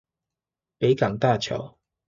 [0.79, 1.77] 北港大橋